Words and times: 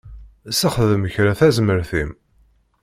Sexdem 0.59 1.03
kra 1.13 1.33
tazmert-im. 1.39 2.11